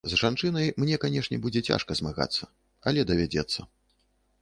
З 0.11 0.17
жанчынай 0.19 0.71
мне, 0.83 0.95
канешне, 1.03 1.39
будзе 1.45 1.63
цяжка 1.69 1.91
змагацца, 2.01 2.43
але 2.89 3.09
давядзецца. 3.15 3.71